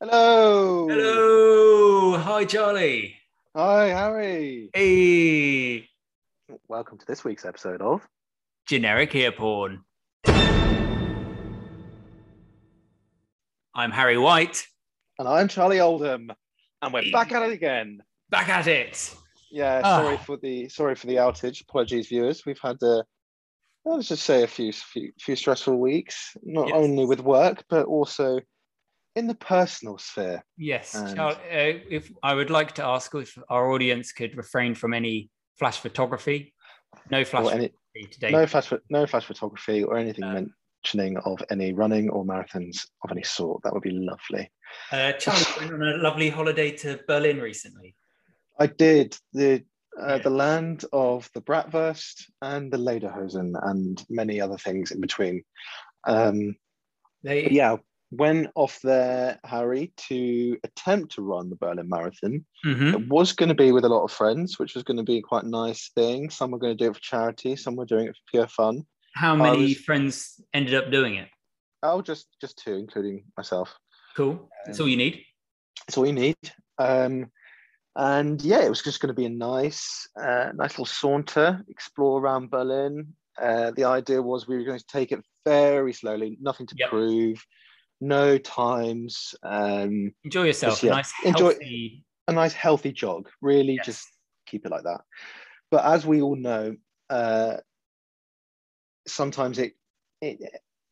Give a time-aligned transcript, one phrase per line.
[0.00, 0.88] Hello.
[0.88, 2.18] Hello.
[2.18, 3.16] Hi, Charlie.
[3.54, 4.70] Hi, Harry.
[4.74, 5.88] Hey.
[6.68, 8.06] Welcome to this week's episode of
[8.66, 9.84] Generic ear porn.
[13.76, 14.66] I'm Harry White.
[15.18, 16.30] And I'm Charlie Oldham.
[16.82, 18.02] And we're back at it again.
[18.30, 19.14] Back at it.
[19.50, 20.02] Yeah, Ah.
[20.02, 21.60] sorry for the sorry for the outage.
[21.62, 22.44] Apologies, viewers.
[22.44, 23.02] We've had uh,
[23.84, 26.76] let's just say a few few, few stressful weeks, not Yes.
[26.76, 28.40] only with work, but also
[29.16, 30.42] in the personal sphere.
[30.56, 30.94] Yes.
[30.94, 35.30] And- uh, if I would like to ask if our audience could refrain from any
[35.58, 36.52] flash photography.
[37.10, 38.30] No flash any, photography today.
[38.30, 40.46] no flash no flash photography or anything No.
[40.84, 43.62] mentioning of any running or marathons of any sort.
[43.62, 44.50] That would be lovely.
[44.90, 47.94] Uh, Charlie went on a lovely holiday to Berlin recently.
[48.58, 49.64] I did the
[50.00, 50.18] uh, Yeah.
[50.18, 55.44] the land of the bratwurst and the lederhosen and many other things in between.
[56.04, 56.56] Um,
[57.22, 57.76] They, yeah,
[58.18, 62.44] went off there, Harry, to attempt to run the Berlin Marathon.
[62.64, 62.94] Mhm.
[62.94, 65.20] It was going to be with a lot of friends, which was going to be
[65.20, 66.30] quite a nice thing.
[66.30, 68.86] Some were going to do it for charity, some were doing it for pure fun.
[69.14, 71.28] How many was- friends ended up doing it?
[71.82, 73.72] Oh, just just two, including myself.
[74.16, 74.48] Cool.
[74.64, 75.22] That's all you need.
[75.86, 76.36] That's all you need.
[76.78, 77.30] Um,
[77.96, 82.20] and yeah, it was just going to be a nice, uh, nice little saunter, explore
[82.20, 83.14] around Berlin.
[83.40, 86.88] Uh, the idea was we were going to take it very slowly, nothing to Yep.
[86.90, 87.44] prove,
[88.00, 90.74] no times, um, Enjoy yourself.
[90.80, 92.04] Just, yeah, A nice, enjoy- healthy.
[92.28, 93.28] a nice healthy jog.
[93.42, 93.86] Really, Yes.
[93.86, 94.08] just
[94.46, 95.00] keep it like that.
[95.70, 96.76] But as we all know,
[97.10, 97.56] uh,
[99.06, 99.72] sometimes it
[100.20, 100.38] it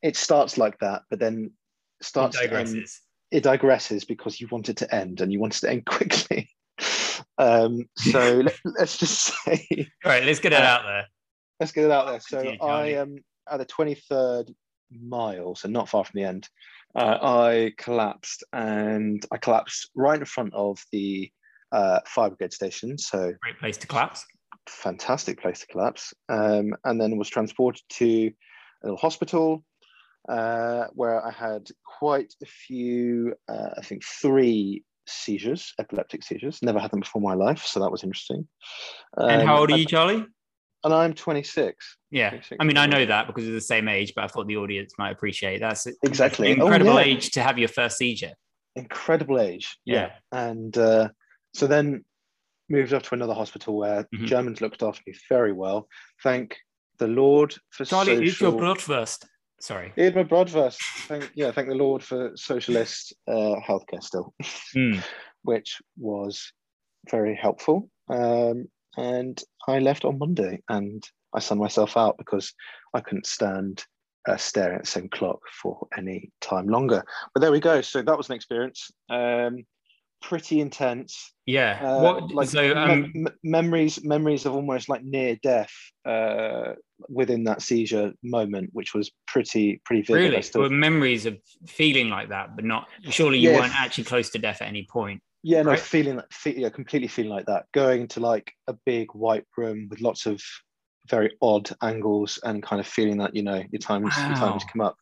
[0.02, 1.50] it starts like that, but then
[2.00, 2.98] It starts to end digresses.
[3.30, 6.50] it digresses because you want it to end and you want it to end quickly.
[7.38, 9.66] Um, so let, let's just say,
[10.04, 11.06] All right, let's get it Uh, out there.
[11.60, 12.20] let's get it out there.
[12.20, 12.96] So Continue, I Charlie.
[12.96, 13.16] am
[13.50, 14.54] at the 23rd
[14.90, 16.48] mile, so not far from the end.
[16.94, 21.30] Uh, I collapsed and I collapsed right in front of the
[21.72, 22.98] uh, fire brigade station.
[22.98, 24.26] So Great place to collapse.
[24.68, 26.12] fantastic place to collapse.
[26.28, 28.30] Um, and then was transported to
[28.82, 29.64] a little hospital
[30.28, 36.60] uh, where I had quite a few, uh, I think three seizures, epileptic seizures.
[36.62, 38.46] Never had them before in my life, so that was interesting.
[39.16, 40.26] and Um, how old are you, Charlie?
[40.84, 41.96] And I'm 26.
[42.10, 42.30] Yeah.
[42.30, 44.56] 26 I mean, I know that because of the same age, but I thought the
[44.56, 46.48] audience might appreciate that's Exactly.
[46.48, 47.00] Oh, incredible yeah.
[47.06, 48.32] age to have your first seizure.
[48.74, 49.76] Incredible age.
[49.84, 50.12] Yeah.
[50.32, 51.08] And uh,
[51.54, 52.04] so then
[52.68, 54.26] moved off to another hospital where Mhm.
[54.26, 55.88] Germans looked after me very well.
[56.22, 56.56] Thank
[56.98, 58.54] the Lord for Charlie, social...
[58.54, 59.26] eat your first.
[59.60, 59.92] Sorry.
[59.96, 60.76] Eat my broadverse.
[61.06, 64.34] Thank yeah, thank the Lord for socialist uh, healthcare still,
[64.74, 65.00] Mm.
[65.42, 66.52] which was
[67.10, 67.88] very helpful.
[68.08, 68.66] Um,
[68.96, 71.02] and I left on Monday, and
[71.34, 72.52] I sunned myself out because
[72.94, 73.84] I couldn't stand
[74.28, 77.02] uh, staring at the same clock for any time longer.
[77.34, 77.80] But there we go.
[77.80, 78.90] So that was an experience.
[79.10, 79.64] Um,
[80.20, 81.32] pretty intense.
[81.46, 81.80] Yeah.
[81.82, 82.32] Uh, what?
[82.32, 85.72] like so, me- um, m- memories, memories of almost like near death
[86.04, 86.74] uh,
[87.08, 90.30] within that seizure moment, which was pretty, pretty vivid.
[90.30, 91.36] Really, still were memories of
[91.66, 92.88] feeling like that, but not.
[93.10, 93.60] Surely you Yeah.
[93.60, 95.20] weren't actually close to death at any point.
[95.42, 95.80] Yeah, no, Right.
[95.80, 97.66] feeling like, fe- yeah, completely feeling like that.
[97.72, 100.40] Going to like a big white room with lots of
[101.08, 104.68] very odd angles and kind of feeling that you know your time's your time's Wow.
[104.72, 104.96] come up.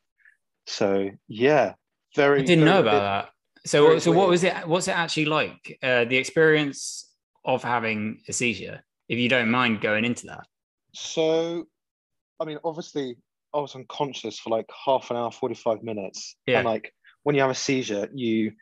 [0.67, 1.75] So yeah,
[2.17, 2.41] very.
[2.41, 3.31] I didn't very know about that.
[3.67, 4.67] So, so what was it?
[4.67, 5.79] What's it actually like?
[5.83, 7.13] Uh, the experience
[7.45, 10.47] of having a seizure, if you don't mind going into that.
[10.95, 11.67] So,
[12.41, 13.17] I mean, obviously,
[13.55, 16.59] I was unconscious for like half an hour, forty-five minutes, Yeah.
[16.61, 18.53] and like when you have a seizure, you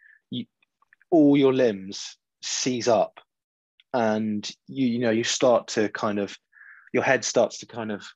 [1.10, 3.18] all your limbs seize up,
[3.92, 6.36] and you you know you start to kind of
[6.92, 8.06] your head starts to kind of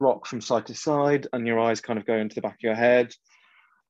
[0.00, 2.62] rock from side to side, and your eyes kind of go into the back of
[2.62, 3.12] your head,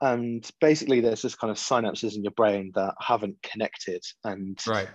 [0.01, 4.89] and basically there's this kind of synapses in your brain that haven't connected, and Right.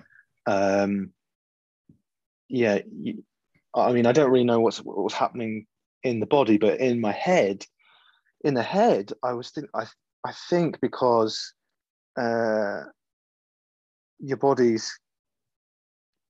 [0.46, 1.12] um,
[2.50, 3.24] yeah, you,
[3.76, 5.66] I mean, I don't really know what's what was happening
[6.04, 7.66] in the body, but in my head,
[8.44, 9.86] in the head, I was think I
[10.26, 11.54] I think because
[12.20, 12.84] uh,
[14.24, 14.92] your body's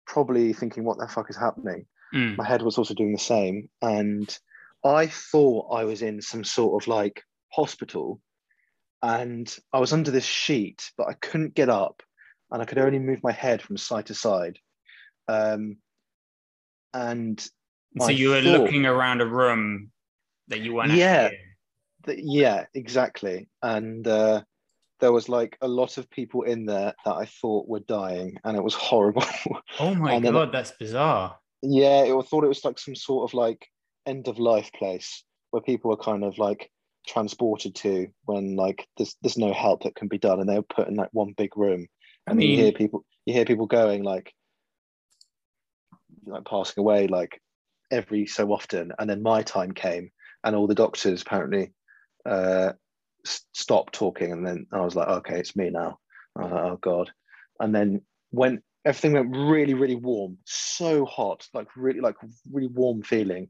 [0.05, 2.37] probably thinking, "What the fuck is happening?" Mm.
[2.37, 4.35] My head was also doing the same, and
[4.83, 8.19] I thought I was in some sort of like hospital,
[9.01, 12.03] and I was under this sheet, but I couldn't get up,
[12.51, 14.59] and I could only move my head from side to side.
[15.27, 15.77] Um,
[16.93, 17.39] and
[17.99, 19.91] So you were thought- looking around a room
[20.49, 20.91] that you weren't.
[20.93, 21.29] Yeah.
[22.05, 23.47] Th- yeah, exactly.
[23.61, 24.43] And uh,
[25.03, 28.55] there was like a lot of people in there that I thought were dying, and
[28.55, 29.25] it was horrible.
[29.77, 31.37] Oh my then- god, that's bizarre.
[31.61, 33.67] yeah, it, I thought it was like some sort of like
[34.05, 36.71] end of life place where people were kind of like
[37.05, 40.61] transported to when like there's there's no help that can be done, and they were
[40.77, 41.85] put in like one big room,
[42.25, 44.31] I and then you hear people you hear people going like
[46.25, 47.41] like passing away like
[47.91, 50.11] every so often, and then my time came,
[50.45, 51.73] and all the doctors apparently
[52.25, 52.71] uh,
[53.25, 55.99] stopped talking, and then I was like, okay, it's me now.
[56.37, 57.11] I was like, oh god,
[57.59, 62.15] and then when everything went really really warm, so hot, like really like
[62.51, 63.49] really warm feeling,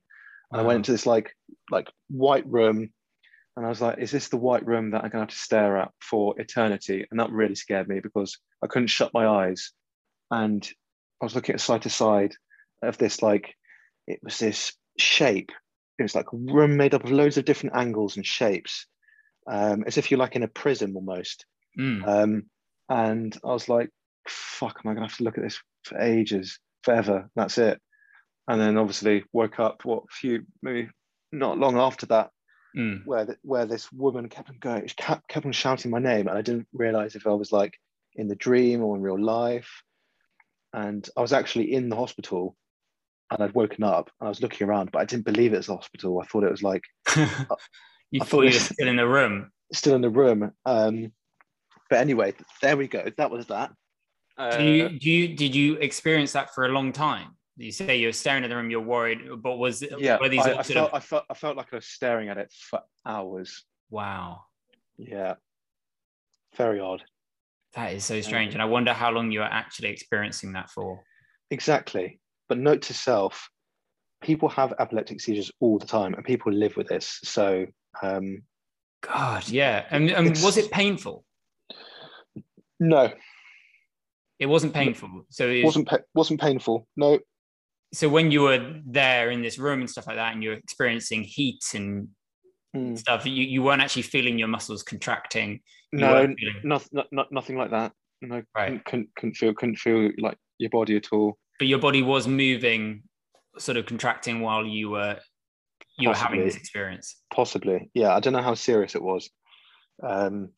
[0.51, 1.35] and I went into this like
[1.71, 2.89] like white room,
[3.55, 5.77] and I was like, is this the white room that I'm gonna have to stare
[5.77, 7.05] at for eternity?
[7.09, 9.71] And that really scared me because I couldn't shut my eyes,
[10.29, 10.67] and
[11.21, 12.35] I was looking at side to side
[12.81, 13.55] of this like
[14.07, 15.51] it was this shape.
[15.99, 18.87] It was like a room made up of loads of different angles and shapes,
[19.47, 21.45] um, as if you're like in a prism almost.
[21.79, 22.07] Mm.
[22.07, 22.43] Um,
[22.89, 23.89] and I was like,
[24.27, 27.29] fuck, am I gonna have to look at this for ages, forever?
[27.35, 27.81] That's it.
[28.47, 30.89] And then obviously woke up, what, few, maybe
[31.31, 32.29] not long after that,
[32.75, 33.05] Mm.
[33.05, 36.35] where the, where this woman kept on going, kept, kept on shouting my name, and
[36.35, 37.77] I didn't realize if I was like
[38.15, 39.83] in the dream or in real life.
[40.73, 42.55] And I was actually in the hospital,
[43.29, 45.69] and I'd woken up, and I was looking around, but I didn't believe it was
[45.69, 46.19] a hospital.
[46.19, 46.81] I thought it was like
[48.13, 49.51] you I thought thought you were still in the room.
[49.73, 50.51] still in the room.
[50.65, 51.11] Um,
[51.89, 53.05] but anyway, there we go.
[53.17, 53.71] That was that.
[54.37, 57.35] Uh, Do you, do you did you experience that for a long time?
[57.57, 60.45] You say you're staring at the room, you're worried, but was it yeah, were these
[60.45, 62.81] I, I felt, of I felt, I felt like I was staring at it for
[63.05, 63.63] hours.
[63.89, 64.41] wow?
[64.97, 65.35] Yeah,
[66.55, 67.03] very odd.
[67.75, 71.03] That is so strange, and I wonder how long you are actually experiencing that for.
[71.49, 72.19] Exactly.
[72.49, 73.49] But note to self:
[74.21, 77.19] people have epileptic seizures all the time, and people live with this.
[77.23, 77.65] So,
[78.01, 78.43] um,
[79.01, 79.85] God, yeah.
[79.91, 81.23] And, and was it painful?
[82.79, 83.11] no,
[84.39, 85.25] It wasn't painful.
[85.29, 86.87] So it was, wasn't pa- wasn't painful.
[86.97, 87.19] No,
[87.93, 91.23] so when you were there in this room and stuff like that, and you're experiencing
[91.23, 92.09] heat and
[92.75, 92.97] Mm.
[92.97, 95.59] stuff, you, you weren't actually feeling your muscles contracting.
[95.91, 97.91] You no, feeling, not, not, not, nothing like that.
[98.21, 98.83] No, Right.
[98.83, 101.37] couldn't, couldn't, couldn't feel, couldn't feel like your body at all.
[101.59, 103.03] but your body was moving,
[103.59, 105.19] sort of contracting while you were
[105.97, 107.21] you were having this experience.
[107.33, 108.15] Possibly, yeah.
[108.15, 109.29] I don't know how serious it was,
[110.01, 110.49] um,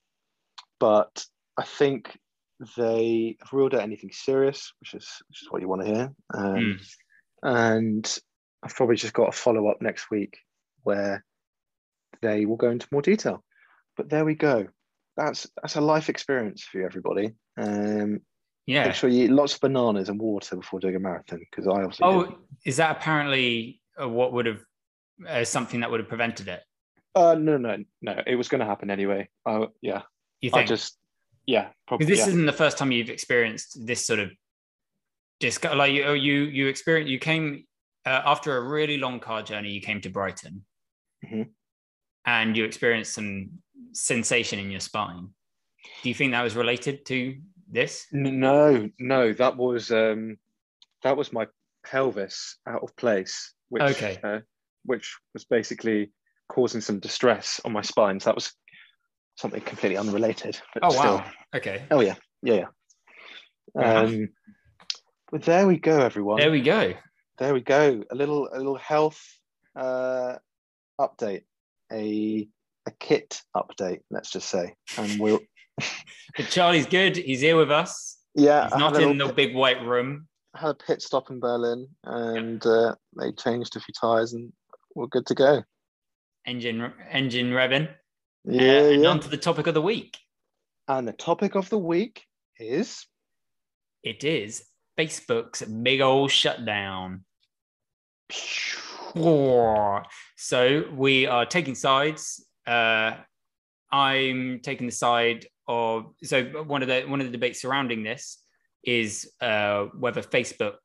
[0.79, 1.25] but
[1.57, 2.17] I think
[2.77, 6.13] they have ruled out anything serious, which is which is what you want to hear.
[6.33, 6.87] Um, Mm.
[7.43, 8.19] And
[8.63, 10.37] I've probably just got a follow up next week
[10.81, 11.23] where
[12.21, 13.43] they will go into more detail.
[13.97, 14.67] But there we go.
[15.15, 17.33] That's that's a life experience for you, everybody.
[17.57, 18.21] Um,
[18.65, 18.85] Yeah.
[18.85, 21.83] Make sure you eat lots of bananas and water before doing a marathon because I
[21.83, 22.07] obviously.
[22.07, 24.61] Oh, is that apparently uh, what would have
[25.27, 26.61] uh, something that would have prevented it?
[27.15, 28.21] Uh, no, no, no.
[28.27, 29.29] It was going to happen anyway.
[29.45, 30.01] Oh, yeah.
[30.41, 30.67] You I think?
[30.69, 30.97] just,
[31.45, 32.07] yeah, probably.
[32.07, 32.27] this yeah.
[32.27, 34.31] isn't the first time you've experienced this sort of
[35.41, 37.65] disc like you you you experienced you came
[38.05, 40.63] uh, after a really long car journey you came to brighton
[41.25, 41.49] Mhm.
[42.25, 43.49] and you experienced some
[43.91, 45.27] sensation in your spine
[46.03, 47.37] do you think that was related to
[47.69, 50.37] this No, no, that was um,
[51.03, 51.47] that was my
[51.85, 54.17] pelvis out of place, which Okay.
[54.23, 54.39] uh,
[54.85, 56.11] which was basically
[56.49, 58.19] causing some distress on my spine.
[58.19, 58.53] So that was
[59.35, 60.59] something completely unrelated.
[60.73, 61.03] But oh still.
[61.03, 62.65] wow okay Oh yeah, yeah, yeah.
[63.73, 63.97] Fair.
[63.97, 64.29] Um,
[65.31, 66.37] but there we go, everyone.
[66.37, 66.93] there we go
[67.37, 68.03] there we go.
[68.11, 69.21] A little a little health
[69.75, 70.35] uh,
[70.99, 71.43] update,
[71.91, 72.47] a
[72.87, 74.01] a kit update.
[74.09, 75.39] Let's just say, and we'll
[76.49, 78.65] charlie's good he's here with us yeah.
[78.65, 81.39] he's I not in the little big white room pit, had a pit stop in
[81.39, 84.53] Berlin, and uh, they changed a few tires, and
[84.95, 85.63] we're good to go.
[86.45, 87.87] engine engine revving
[88.45, 89.09] Yeah, Uh, and yeah.
[89.09, 90.17] on to the topic of the week
[90.87, 92.23] And the topic of the week
[92.59, 93.05] is
[94.03, 94.63] it is
[94.97, 97.25] facebook's big old shutdown
[100.35, 102.45] So we are taking sides.
[102.67, 103.11] Uh,
[103.91, 108.41] I'm taking the side of so one of the one of the debates surrounding this
[108.83, 110.77] is uh, whether Facebook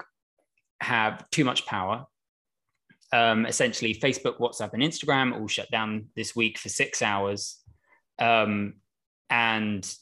[0.81, 2.07] have too much power.
[3.12, 7.59] Um, essentially, Facebook, WhatsApp, and Instagram all shut down this week for six hours,
[8.19, 8.75] um,
[9.29, 9.93] and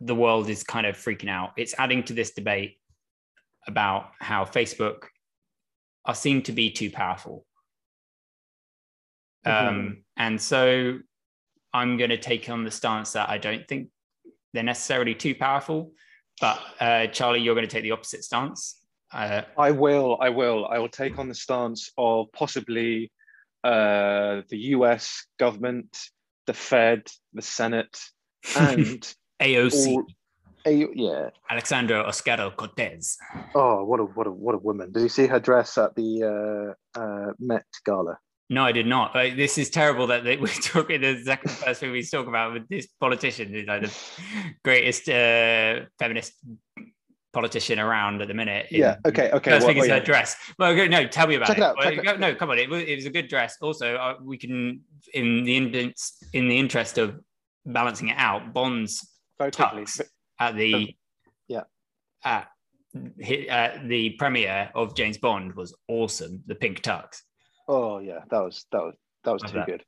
[0.00, 1.52] the world is kind of freaking out.
[1.56, 2.78] It's adding to this debate
[3.66, 5.04] about how Facebook
[6.04, 7.46] are seen to be too powerful.
[9.46, 10.98] Um, and so
[11.72, 13.88] I'm going to take on the stance that I don't think
[14.52, 15.92] they're necessarily too powerful.
[16.40, 18.80] But uh, Charlie, you're going to take the opposite stance.
[19.14, 23.12] Uh, I will, I will, I will take on the stance of possibly
[23.62, 25.26] uh, the U.S.
[25.38, 25.96] government,
[26.46, 27.02] the Fed,
[27.32, 27.96] the Senate,
[28.58, 30.04] and AOC, all,
[30.66, 31.30] a, yeah.
[31.48, 33.16] Alexandra Ocasio-Cortez.
[33.54, 34.90] Oh, what a what a what a woman!
[34.90, 38.18] Did you see her dress at the uh, uh, Met Gala?
[38.50, 39.14] No, I did not.
[39.14, 42.68] Like, this is terrible that they, we're talking the second thing we talk about with
[42.68, 43.96] this politician like the
[44.64, 46.34] greatest uh, feminist
[47.34, 48.68] politician around at the minute.
[48.70, 48.96] Yeah.
[49.06, 49.30] Okay.
[49.30, 49.50] Okay.
[49.50, 50.36] First thing is well, her dress.
[50.58, 51.62] Well, no, tell me about Check it.
[51.64, 52.58] out, Well, check it go- no, come on.
[52.58, 53.56] It was, it was a good dress.
[53.60, 54.80] Also, uh, we can,
[55.12, 55.92] in the in,
[56.32, 57.20] in the interest of
[57.66, 59.06] balancing it out, Bond's
[59.38, 59.84] Very quickly.
[60.40, 60.94] at the
[61.48, 61.62] Yeah.
[62.24, 62.48] at,
[63.50, 66.42] at the premiere of James Bond was awesome.
[66.46, 67.20] The pink tux.
[67.68, 69.66] Oh yeah, that was that was that was Love too that.
[69.66, 69.84] good.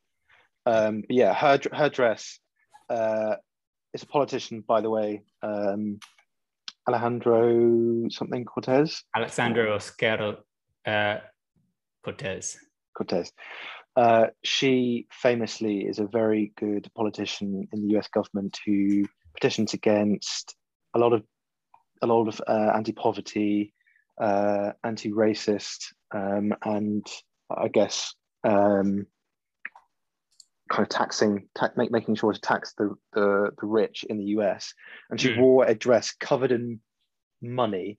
[0.67, 2.39] Um, yeah, her her dress.
[2.89, 3.37] Uh,
[3.95, 5.23] is a politician, by the way.
[5.43, 5.99] Um,
[6.89, 9.03] Alejandro something Cortez.
[9.15, 10.37] Alexandra Oscar
[10.87, 11.17] uh,
[12.05, 12.59] Cortez.
[12.97, 13.33] Cortez.
[13.97, 20.55] Uh, she famously is a very good politician in the US government who petitions against
[20.95, 21.23] a lot of
[22.03, 23.73] a lot of uh, anti-poverty,
[24.21, 27.07] uh, anti-racist, um, and
[27.51, 28.15] I guess
[28.45, 29.07] um,
[30.71, 34.25] kind of taxing, ta- make, making sure to tax the, the the rich in the
[34.37, 34.73] US.
[35.11, 35.41] And she Hmm.
[35.41, 36.81] wore a dress covered in
[37.43, 37.99] money,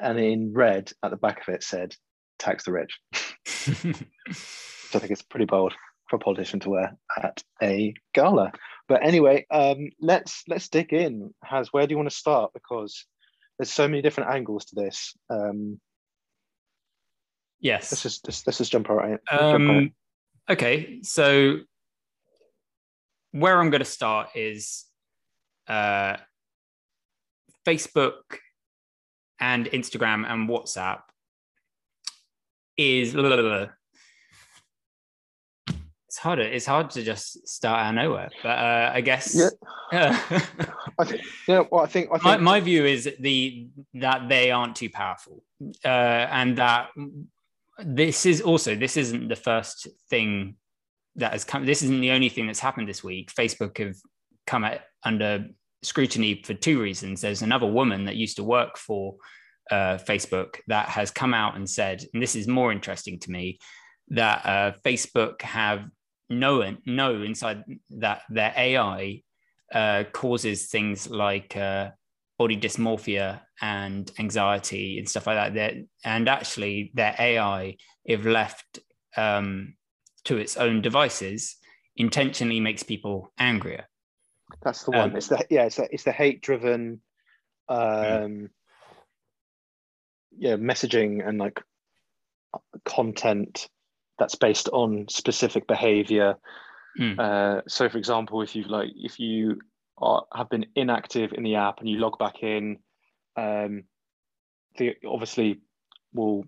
[0.00, 1.94] and in red at the back of it said
[2.38, 2.98] "tax the rich."
[3.78, 5.74] which I think it's pretty bold
[6.08, 8.52] for a politician to wear at a gala.
[8.88, 11.34] But anyway, um, let's let's dig in.
[11.44, 12.52] Has where do you want to start?
[12.54, 13.04] Because
[13.58, 15.14] there's so many different angles to this.
[15.28, 15.78] Um,
[17.62, 18.02] let's yes.
[18.02, 19.18] just let's, let's just jump right in.
[19.30, 19.76] jump right.
[19.78, 19.92] Um,
[20.48, 21.58] okay, so
[23.32, 24.84] where I'm going to start is
[25.66, 26.16] uh,
[27.66, 28.38] Facebook
[29.40, 31.00] and Instagram and WhatsApp
[32.76, 33.14] is
[36.08, 36.42] it's harder.
[36.42, 39.34] It's hard to just start out of nowhere, but uh, I guess
[39.92, 40.20] Yeah.
[40.98, 41.62] I think yeah.
[41.70, 45.44] Well, I think I think my, my view is the that they aren't too powerful
[45.84, 46.88] uh, and that
[47.78, 50.56] this is also this isn't the first thing
[51.18, 53.96] that has come this isn't the only thing that's happened this week facebook have
[54.46, 55.46] come at, under
[55.82, 59.16] scrutiny for two reasons there's another woman that used to work for
[59.70, 63.58] uh, facebook that has come out and said and this is more interesting to me
[64.08, 65.84] that uh, facebook have
[66.30, 69.22] known know inside that their ai
[69.72, 71.90] uh, causes things like uh,
[72.38, 75.54] body dysmorphia and anxiety and stuff like that.
[75.54, 78.78] That and actually, their AI, if left
[79.16, 79.74] um,
[80.28, 81.56] to its own devices,
[81.96, 83.88] intentionally makes people angrier.
[84.62, 85.10] that's the one.
[85.10, 85.64] um, it's the yeah.
[85.64, 87.00] It's the, it's the hate driven.
[87.68, 88.48] Um,
[90.36, 91.60] yeah, messaging and like
[92.84, 93.68] content
[94.18, 96.36] that's based on specific behavior
[96.98, 97.18] Mm.
[97.18, 99.60] Uh, so, for example, if you like, if you
[99.98, 102.78] are, have been inactive in the app and you log back in,
[103.36, 103.84] um,
[104.76, 105.60] the obviously
[106.12, 106.44] will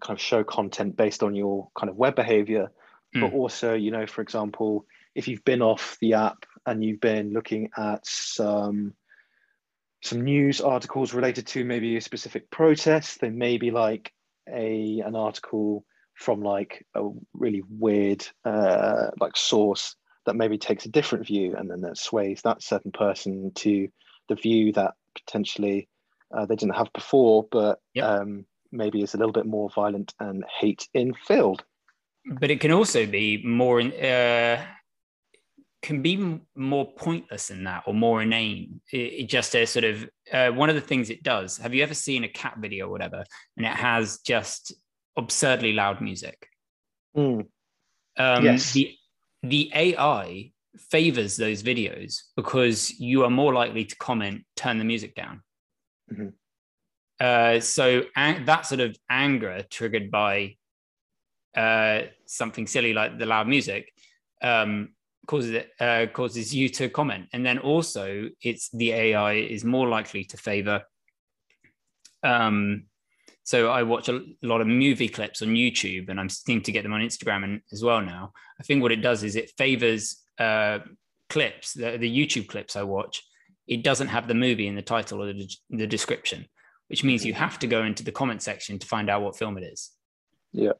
[0.00, 2.70] kind of show content based on your kind of web behavior,
[3.20, 7.32] but also, you know, for example, if you've been off the app and you've been
[7.32, 8.94] looking at some
[10.02, 14.12] some news articles related to maybe a specific protest, there may be like
[14.48, 20.90] a an article from like a really weird uh, like source that maybe takes a
[20.90, 23.88] different view and then that sways that certain person to
[24.28, 25.88] the view that potentially
[26.36, 28.04] uh, they didn't have before but Yep.
[28.04, 31.64] um, maybe is a little bit more violent and hate in filled
[32.40, 34.62] but it can also be more uh,
[35.80, 38.80] can be more pointless than that or more inane.
[38.92, 41.82] It, it just a sort of uh, one of the things it does have you
[41.82, 43.24] ever seen a cat video or whatever
[43.56, 44.74] and it has just
[45.16, 46.48] absurdly loud music?
[47.16, 47.46] Mm,
[48.18, 48.72] um, Yes.
[48.72, 48.94] the,
[49.42, 50.52] the ai
[50.90, 55.42] favors those videos because you are more likely to comment turn the music down.
[56.12, 56.32] Mhm.
[57.20, 60.56] Uh, so an- that sort of anger triggered by
[61.56, 63.92] uh, something silly like the loud music
[64.42, 64.90] um,
[65.26, 69.88] causes it uh, causes you to comment, and then also it's the AI is more
[69.88, 70.82] likely to favor.
[72.22, 72.84] Um,
[73.44, 76.82] so I watch a lot of movie clips on YouTube, and I'm starting to get
[76.82, 78.32] them on Instagram and as well now.
[78.60, 80.80] I think what it does is it favors uh,
[81.28, 83.22] clips, the, the YouTube clips I watch.
[83.66, 86.46] It doesn't have the movie in the title or the, the description,
[86.88, 89.56] which means you have to go into the comment section to find out what film
[89.58, 89.90] it is
[90.52, 90.72] yeah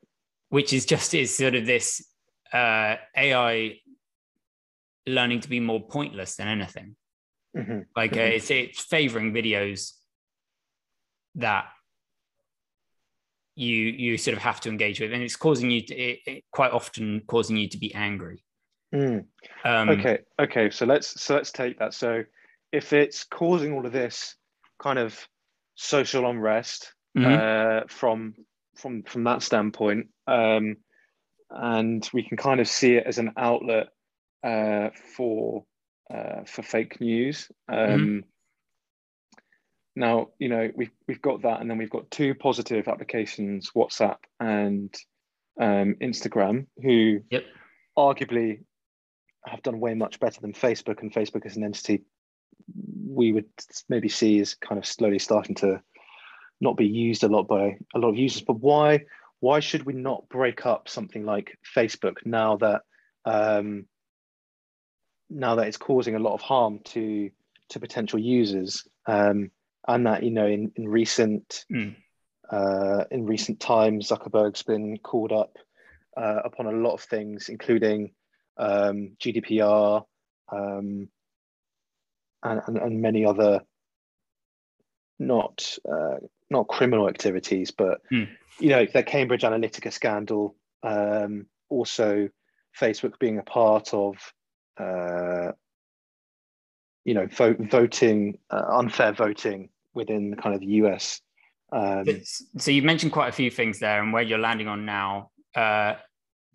[0.50, 2.04] which is just is sort of this
[2.52, 3.78] uh, AI
[5.06, 6.96] learning to be more pointless than anything.
[7.56, 7.86] Mhm.
[7.96, 8.32] Like uh, Mhm.
[8.32, 9.92] it's it's favoring videos
[11.34, 11.66] that
[13.54, 16.44] you you sort of have to engage with, and it's causing you to, it, it
[16.50, 18.44] quite often causing you to be angry.
[18.94, 19.26] Mm.
[19.64, 22.24] Um, okay okay so let's so let's take that so
[22.72, 24.34] if it's causing all of this
[24.78, 25.28] kind of
[25.80, 27.24] social unrest mhm.
[27.24, 28.34] uh, from
[28.76, 30.76] from from that standpoint um
[31.50, 33.88] and we can kind of see it as an outlet
[34.42, 35.64] uh, for
[36.12, 37.50] uh, for fake news.
[37.68, 38.18] Um, mm-hmm.
[39.96, 44.18] Now, you know, we've we've got that, and then we've got two positive applications: WhatsApp
[44.38, 44.94] and
[45.60, 47.44] um, Instagram, who yep.
[47.96, 48.60] arguably
[49.46, 51.00] have done way much better than Facebook.
[51.00, 52.04] And Facebook as an entity,
[53.08, 53.48] we would
[53.88, 55.80] maybe see is kind of slowly starting to
[56.60, 58.42] not be used a lot by a lot of users.
[58.42, 59.04] But why
[59.40, 62.82] why should we not break up something like Facebook now that
[63.24, 63.86] um,
[65.30, 67.30] now that it's causing a lot of harm to
[67.70, 68.86] to potential users?
[69.06, 69.50] Um,
[69.86, 71.96] and that you know in in recent mm.
[72.50, 75.56] uh, in recent times Zuckerberg's been called up
[76.16, 78.12] uh, upon a lot of things, including
[78.56, 80.04] um, GDPR
[80.52, 81.08] um,
[82.42, 83.62] and, and, and many other
[85.18, 86.16] not uh,
[86.50, 88.28] not criminal activities, but mm.
[88.60, 92.28] you know the Cambridge Analytica scandal, um, also
[92.78, 94.16] Facebook being a part of
[94.78, 95.52] uh,
[97.04, 101.20] you know vote, voting uh, unfair voting within the kind of the US.
[101.72, 102.06] Um,
[102.56, 105.30] so you've mentioned quite a few things there, and where you're landing on now.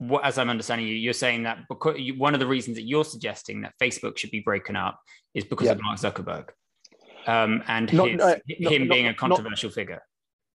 [0.08, 2.84] What, as I'm understanding you, you're saying that because you, one of the reasons that
[2.84, 5.00] you're suggesting that Facebook should be broken up
[5.34, 6.50] is because of Mark Zuckerberg
[7.28, 10.02] um, and not, his, uh, him not, being a controversial not, figure.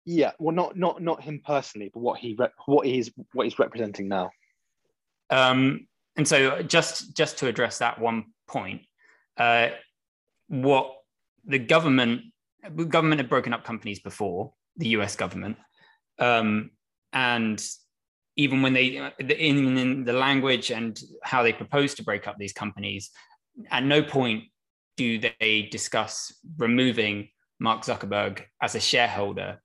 [0.05, 3.59] Yeah, well, not not not him personally, but what he re- what he's what he's
[3.59, 4.31] representing now.
[5.31, 5.87] Um,
[6.17, 8.83] and so, just just to address that one point,
[9.37, 9.69] uh,
[10.49, 10.95] what
[11.45, 12.23] the government
[12.71, 15.14] the government had broken up companies before the U.S.
[15.17, 15.59] government,
[16.19, 16.71] um,
[17.12, 17.62] and
[18.38, 22.52] even when they in, in the language and how they propose to break up these
[22.52, 23.11] companies,
[23.71, 24.45] at no point
[24.97, 27.28] do they discuss removing
[27.61, 29.61] Mark Zuckerberg as a shareholder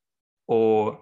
[0.48, 1.00] or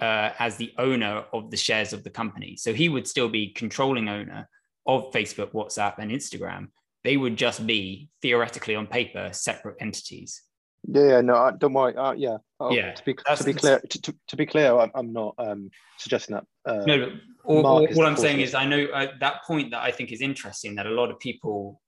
[0.00, 2.56] uh, as the owner of the shares of the company.
[2.56, 4.48] So he would still be controlling owner
[4.86, 6.68] of Facebook, WhatsApp, and Instagram.
[7.04, 10.42] They would just be theoretically on paper separate entities.
[10.88, 11.96] Yeah, no, don't worry.
[11.96, 12.92] Uh, yeah, oh, yeah.
[12.92, 16.34] To be to be clear, to, to, to, be clear, I'm, I'm not um, suggesting
[16.34, 16.44] that.
[16.66, 17.12] Uh, no,
[17.44, 20.20] all, all, all I'm saying is I know uh, that point that I think is
[20.20, 21.80] interesting that a lot of people,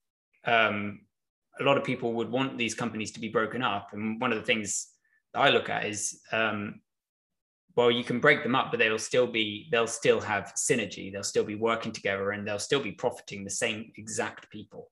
[0.47, 1.01] um,
[1.61, 4.39] a lot of people would want these companies to be broken up, and one of
[4.39, 4.89] the things
[5.35, 6.81] that I look at is, um,
[7.77, 11.23] well, you can break them up, but they'll still be, they'll still have synergy, they'll
[11.23, 14.91] still be working together, and they'll still be profiting the same exact people.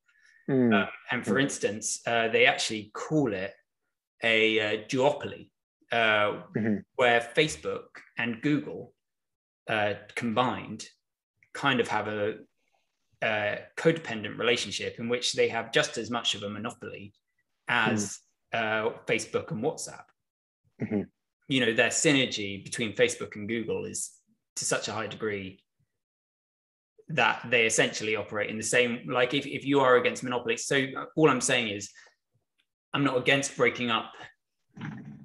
[0.48, 0.88] Mm.
[1.10, 3.52] and for instance, uh, they actually call it
[4.22, 5.50] a uh, duopoly
[5.90, 6.76] uh, mm-hmm.
[6.94, 8.92] where Facebook and Google
[9.68, 10.84] uh, combined
[11.52, 12.34] kind of have a,
[13.22, 17.12] a, codependent relationship in which they have just as much of a monopoly
[17.68, 18.20] as
[18.54, 18.94] mm.
[19.06, 20.04] Facebook and WhatsApp.
[20.82, 21.02] Mm-hmm.
[21.48, 24.10] You know, their synergy between Facebook and Google is
[24.56, 25.60] to such a high degree
[27.08, 30.86] that they essentially operate in the same like if, if you are against monopolies so
[31.14, 31.88] all i'm saying is
[32.96, 34.10] I'm not against breaking up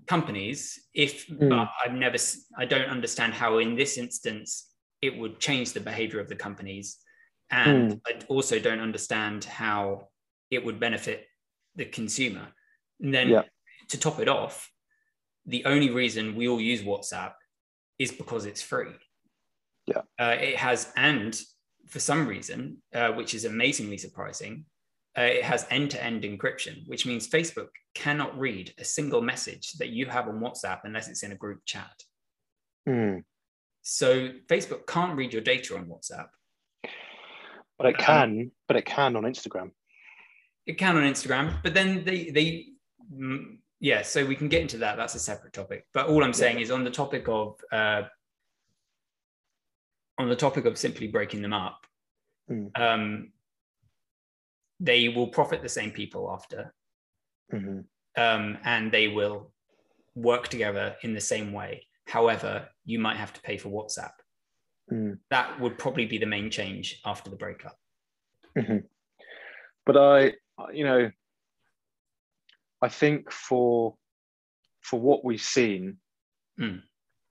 [0.08, 1.50] companies if mm.
[1.50, 2.18] but I've never
[2.58, 4.70] I don't understand how in this instance
[5.02, 6.98] it would change the behavior of the companies
[7.50, 8.02] and mm.
[8.08, 10.08] I also don't understand how
[10.50, 11.28] it would benefit
[11.76, 12.48] the consumer
[13.00, 13.44] and then yeah.
[13.90, 14.70] to top it off
[15.46, 17.34] the only reason we all use WhatsApp
[18.00, 18.96] is because it's free
[19.88, 21.40] yeah uh, it has and
[21.88, 24.66] for some reason uh, which is amazingly surprising
[25.18, 30.06] uh, it has end-to-end encryption, which means Facebook cannot read a single message that you
[30.06, 32.04] have on WhatsApp unless it's in a group chat.
[32.88, 33.24] Mm.
[33.82, 36.28] So Facebook can't read your data on WhatsApp.
[37.78, 39.72] But it um, can, um, but it can on Instagram.
[40.66, 42.68] It can on Instagram, but then they they
[43.12, 44.96] mm, yeah, so we can get into that.
[44.96, 45.88] That's a separate topic.
[45.92, 46.64] But all I'm saying yeah.
[46.64, 48.04] is on the topic of uh,
[50.20, 51.80] on the topic of simply breaking them up.
[52.50, 52.80] Mm.
[52.80, 53.32] Um,
[54.82, 56.74] they will profit the same people after,
[57.54, 57.80] mm-hmm.
[58.22, 59.52] um, and they will
[60.16, 61.86] work together in the same way.
[62.08, 64.12] However, you might have to pay for WhatsApp.
[64.92, 65.20] Mm.
[65.30, 67.78] That would probably be the main change after the breakup.
[68.58, 68.80] Mm-hmm.
[69.86, 70.34] But I,
[70.74, 71.12] you know,
[72.82, 73.96] I think for
[74.82, 75.98] for what we've seen,
[76.60, 76.82] mm.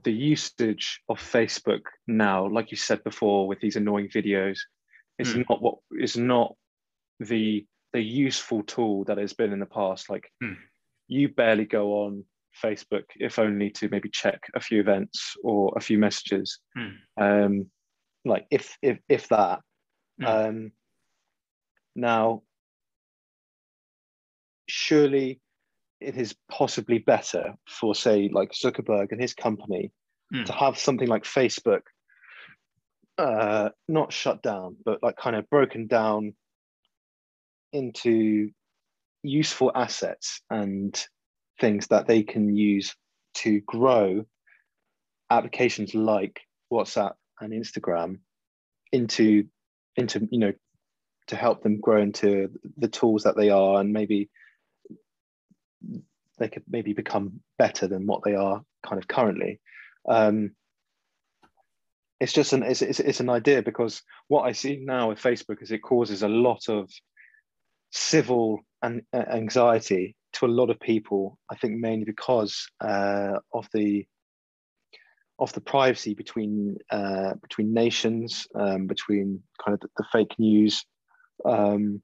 [0.05, 4.61] the usage of Facebook now, like you said before, with these annoying videos,
[5.19, 5.45] is mm.
[5.49, 6.55] not what is not
[7.21, 10.11] the the useful tool that has been in the past.
[10.11, 10.55] Like hmm.
[11.09, 12.25] you barely go on
[12.63, 16.59] Facebook, if only to maybe check a few events or a few messages.
[16.77, 17.23] Hmm.
[17.23, 17.67] Um,
[18.25, 19.61] like if if if that.
[20.21, 20.27] Hmm.
[20.27, 20.73] Um,
[21.97, 22.43] now,
[24.69, 25.41] surely
[26.01, 29.93] it is possibly better for say like Zuckerberg and his company
[30.33, 30.45] hmm.
[30.45, 31.83] to have something like Facebook
[33.19, 36.35] uh, not shut down, but like kind of broken down
[37.73, 38.51] into
[39.23, 41.07] useful assets and
[41.61, 42.95] things that they can use
[43.35, 44.25] to grow
[45.31, 46.41] applications like
[46.73, 48.19] WhatsApp and Instagram
[48.93, 49.45] into
[49.97, 50.53] into you know
[51.29, 54.29] to help them grow into the tools that they are and maybe
[56.39, 59.61] they could maybe become better than what they are kind of currently.
[60.09, 60.53] Um,
[62.19, 65.63] it's just an it's, it's, it's an idea because what i see now with facebook
[65.63, 66.91] is it causes a lot of
[67.91, 73.69] civil and uh, anxiety to a lot of people i think mainly because uh, of
[73.73, 74.07] the
[75.41, 80.85] of the privacy between uh, between nations, um, between kind of the, the fake news
[81.47, 82.03] um,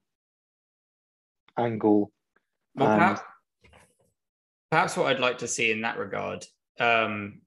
[1.57, 2.11] angle.
[2.75, 3.21] Well, perhaps,
[4.71, 6.45] perhaps, what I'd like to see in that regard
[6.79, 7.41] um,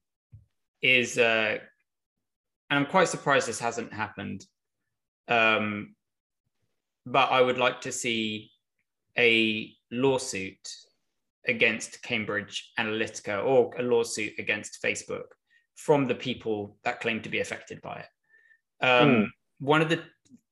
[0.81, 1.59] is, uh,
[2.71, 4.47] and I'm quite surprised this hasn't happened,
[5.27, 5.95] um,
[7.07, 8.51] but I would like to see
[9.19, 10.69] a lawsuit
[11.47, 15.27] against Cambridge Analytica or a lawsuit against Facebook
[15.77, 18.85] from the people that claim to be affected by it.
[18.85, 19.27] Um, mm.
[19.59, 20.03] One of the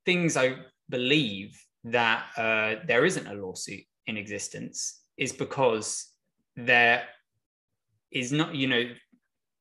[0.04, 0.56] things I
[0.88, 6.08] believe that uh, there isn't a lawsuit in existence is because
[6.56, 7.04] there
[8.10, 8.84] is not, you know,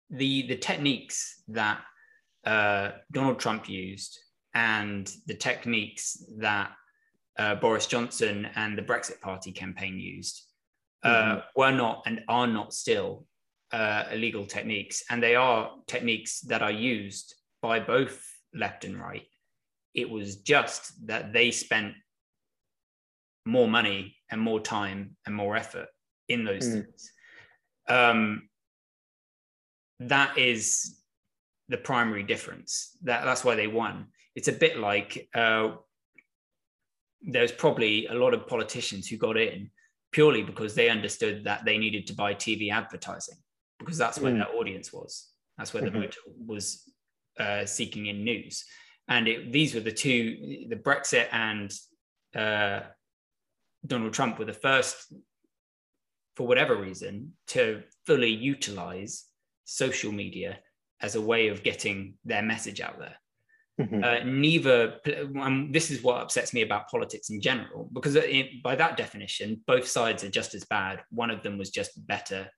[0.10, 1.82] the the techniques that
[2.45, 4.17] uh, Donald Trump used
[4.58, 6.72] and the techniques that
[7.38, 10.41] uh, Boris Johnson and the Brexit Party campaign used
[11.04, 11.39] uh, mm-hmm.
[11.56, 13.28] were not and are not still
[13.72, 18.20] uh, illegal techniques, and they are techniques that are used by both
[18.52, 19.28] left and right.
[19.93, 21.93] It was just that they spent
[23.46, 25.89] more money and more time and more effort
[26.30, 26.74] in those mm.
[26.74, 27.12] things.
[27.88, 28.50] Um,
[30.00, 31.00] that is
[31.70, 32.98] the primary difference.
[33.04, 34.08] That, that's why they won.
[34.38, 35.69] It's a bit like uh,
[37.23, 39.71] there's probably a lot of politicians who got in
[40.12, 43.38] purely because they understood that they needed to buy TV advertising
[43.80, 44.38] because that's where mm.
[44.38, 45.32] their audience was.
[45.58, 45.95] That's where mm-hmm.
[45.95, 46.84] the voter was
[47.39, 48.63] uh, seeking in news.
[49.08, 51.73] And it, these were the two, the Brexit and
[52.36, 52.82] uh,
[53.88, 55.13] Donald Trump were the first,
[56.36, 59.26] for whatever reason, to fully utilize
[59.65, 60.60] social media
[61.02, 63.15] as a way of getting their message out there.
[63.80, 64.04] Mm-hmm.
[64.04, 65.00] Uh, neither,
[65.40, 69.62] um, this is what upsets me about politics in general, because it, by that definition,
[69.68, 71.02] both sides are just as bad.
[71.12, 72.50] One of them was just better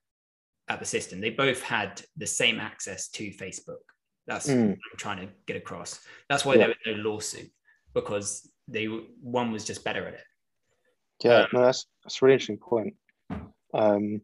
[0.69, 1.19] at the system.
[1.19, 3.83] They both had the same access to Facebook.
[4.27, 4.69] That's mm.
[4.69, 5.99] what I'm trying to get across.
[6.29, 6.59] That's why yeah.
[6.59, 7.51] there was no lawsuit
[7.93, 10.23] because they one was just better at it.
[11.23, 12.93] Yeah, um, no, that's that's a really interesting point.
[13.73, 14.21] Um,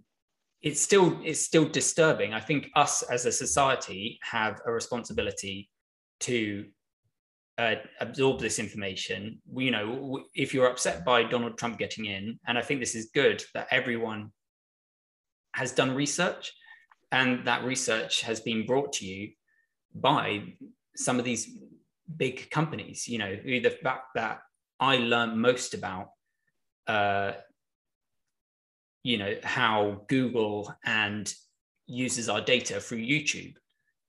[0.62, 2.34] it's still it's still disturbing.
[2.34, 5.70] I think us as a society have a responsibility
[6.22, 6.66] to
[7.58, 9.40] uh, absorb this information.
[9.56, 13.12] You know, if you're upset by Donald Trump getting in, and I think this is
[13.14, 14.32] good that everyone
[15.54, 16.52] has done research,
[17.12, 19.32] and that research has been brought to you
[19.94, 20.44] by
[20.96, 21.58] some of these
[22.18, 23.08] big companies.
[23.08, 24.42] You know, the fact that
[24.80, 26.10] I learned most about,
[26.88, 27.34] uh,
[29.04, 31.34] you know, how Google and
[31.88, 33.54] uses our data through YouTube.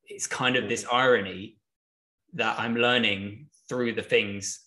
[0.05, 1.59] It's kind of this irony
[2.35, 4.61] that I'm learning through the things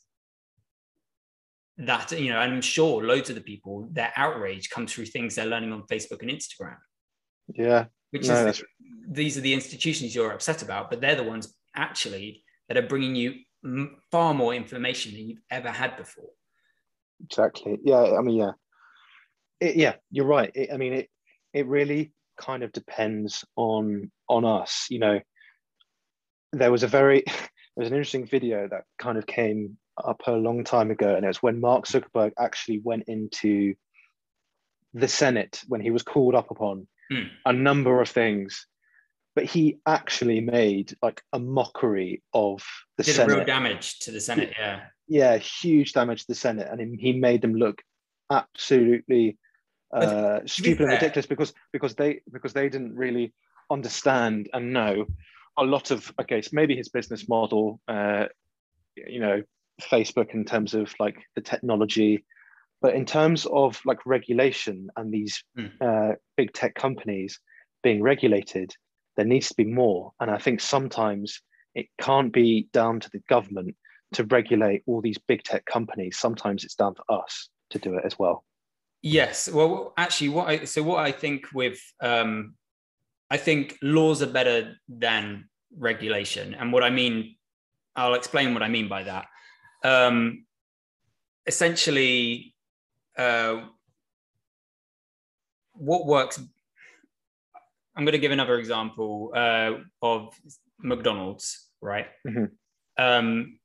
[1.80, 5.36] that you know and i'm sure loads of the people their outrage comes through things
[5.36, 6.76] they're learning on facebook and instagram.
[7.54, 7.86] Yeah.
[8.12, 8.64] Which no, is
[9.08, 13.16] these are the institutions you're upset about but they're the ones actually that are bringing
[13.16, 13.34] you
[14.12, 16.30] far more information than you've ever had before.
[17.24, 17.80] Exactly.
[17.84, 18.52] Yeah i mean yeah.
[19.62, 20.52] It, yeah you're right.
[20.54, 21.10] It, i mean it
[21.54, 25.20] it really kind of depends on on us you know
[26.52, 30.32] there was a very there was an interesting video that kind of came up a
[30.32, 33.76] long time ago, and it was when Mark Zuckerberg actually went into
[34.94, 37.30] the Senate when he was called up upon mm.
[37.46, 38.66] a number of things,
[39.36, 42.64] but he actually made like a mockery of
[42.98, 43.36] the Did Senate.
[43.36, 44.82] real damage to the Senate, yeah.
[45.08, 47.82] Yeah, huge damage to the Senate, and he made them look
[48.32, 49.38] absolutely
[49.92, 53.34] uh, stupid and ridiculous because because they because they didn't really
[53.72, 55.08] understand and know
[55.60, 58.26] a lot of okay, so maybe his business model, uh,
[58.96, 59.44] you know,
[59.82, 62.26] Facebook in terms of like the technology,
[62.82, 65.72] but in terms of like regulation and these mm.
[65.82, 67.40] uh, big tech companies
[67.84, 68.74] being regulated,
[69.16, 70.12] there needs to be more.
[70.20, 71.42] And I think sometimes
[71.76, 73.76] it can't be down to the government
[74.14, 76.18] to regulate all these big tech companies.
[76.18, 78.44] Sometimes it's down to us to do it as well.
[79.02, 79.50] Yes.
[79.50, 82.56] Well, actually, what I so what I think with um,
[83.30, 87.36] I think laws are better than regulation, and what I mean
[87.96, 89.26] I'll explain what I mean by that.
[89.84, 90.46] Um,
[91.46, 92.54] essentially,
[93.18, 93.62] uh,
[95.74, 96.40] what works.
[97.96, 100.34] I'm going to give another example uh, of
[100.80, 102.08] McDonald's, right?
[102.26, 102.52] Mhm.
[102.98, 103.60] Um,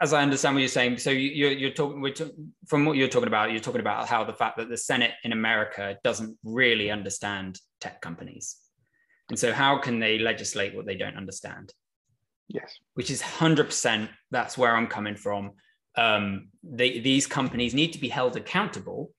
[0.00, 3.28] as I understand what you're saying, so you- you're, you're talking from what you're talking
[3.28, 3.50] about.
[3.50, 8.00] You're talking about how the fact that the Senate in America doesn't really understand tech
[8.00, 8.56] companies,
[9.32, 11.72] and so how can they legislate what they don't understand?
[12.48, 12.78] Yes.
[12.92, 15.52] which is 100% that's where i'm coming from.
[15.96, 19.10] Um, they, these companies need to be held accountable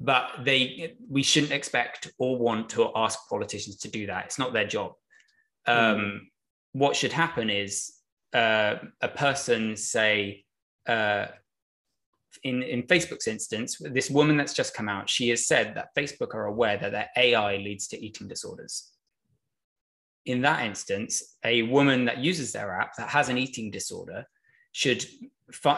[0.00, 4.24] but they we shouldn't expect or want to ask politicians to do that.
[4.24, 4.94] It's not their job.
[5.66, 6.30] Um,
[6.72, 7.92] what should happen is
[8.32, 10.44] uh, a person say
[10.88, 11.26] uh,
[12.42, 16.34] in, in facebook's instance this woman that's just come out she has said that facebook
[16.34, 18.92] are aware that their ai leads to eating disorders
[20.24, 24.24] in that instance, a woman that uses their app that has an eating disorder
[24.72, 25.04] should,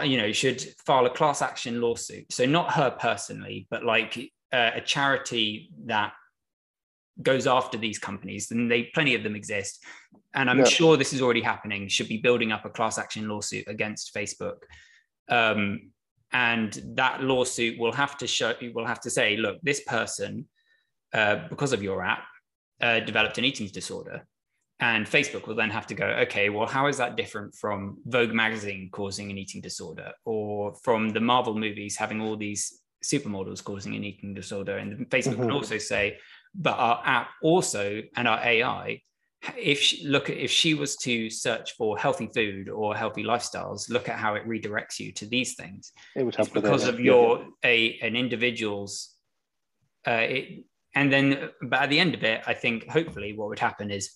[0.05, 2.31] you know, should file a class action lawsuit.
[2.33, 4.17] So not her personally, but like
[4.53, 6.13] uh, a charity that
[7.23, 9.83] goes after these companies, and they plenty of them exist.
[10.35, 10.65] And I'm Yeah.
[10.65, 11.89] sure this is already happening.
[11.89, 14.59] Should be building up a class action lawsuit against Facebook.
[15.29, 15.93] Um,
[16.33, 20.49] and that lawsuit will have to show, will have to say, look, this person,
[21.13, 22.25] uh, because of your app,
[22.81, 24.27] uh, developed an eating disorder.
[24.81, 28.33] And Facebook will then have to go, okay, well, how is that different from Vogue
[28.33, 33.95] magazine causing an eating disorder or from the Marvel movies having all these supermodels causing
[33.95, 34.79] an eating disorder?
[34.79, 35.55] And Facebook can Mhm.
[35.55, 36.19] also say,
[36.55, 39.01] but our app also and our AI,
[39.57, 43.89] if she, look at if she was to search for healthy food or healthy lifestyles,
[43.91, 47.07] look at how it redirects you to these things It would help because of yeah.
[47.13, 49.15] your a an individual's
[50.07, 53.59] uh, it, and then but at the end of it i think hopefully what would
[53.59, 54.11] happen is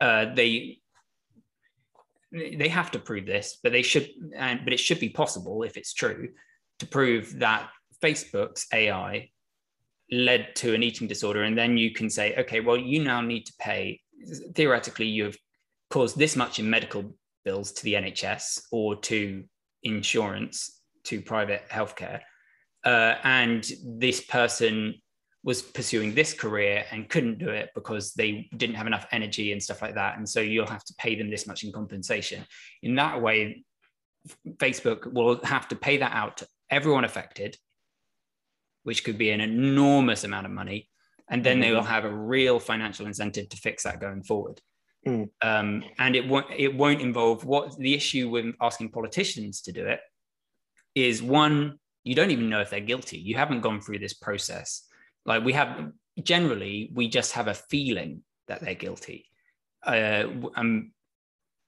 [0.00, 0.78] uh, they
[2.32, 5.76] they have to prove this but they should and but it should be possible if
[5.76, 6.28] it's true
[6.78, 7.68] to prove that
[8.00, 9.28] facebook's ai
[10.10, 11.44] led to an eating disorder.
[11.44, 14.00] And then you can say okay well you now need to pay
[14.54, 15.36] theoretically you have
[15.88, 19.44] caused this much in medical bills to the nhs or to
[19.82, 22.20] insurance to private healthcare.
[22.84, 24.94] Uh, and this person
[25.42, 29.62] was pursuing this career and couldn't do it because they didn't have enough energy and
[29.62, 30.18] stuff like that.
[30.18, 32.44] And so you'll have to pay them this much in compensation.
[32.82, 33.64] In that way
[34.58, 37.56] facebook will have to pay that out to everyone affected
[38.82, 40.88] which could be an enormous amount of money.
[41.28, 44.60] And then they will have a real financial incentive to fix that going forward.
[45.06, 45.30] Mm.
[45.40, 49.86] um, and it won't it won't involve what the issue with asking politicians to do
[49.86, 50.00] it
[50.94, 53.16] is one you don't even know if they're guilty.
[53.16, 54.86] You haven't gone through this process
[55.24, 59.26] like we have generally we just have a feeling that they're guilty.
[59.84, 60.24] Uh,
[60.56, 60.92] um,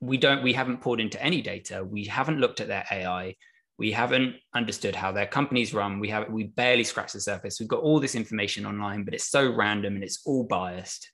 [0.00, 1.84] we don't we haven't poured into any data.
[1.84, 3.36] We haven't looked at their ai
[3.78, 5.98] we haven't understood how their companies run.
[5.98, 7.58] We have we barely scratched the surface.
[7.58, 11.10] We've got all this information online but it's so random and it's all biased.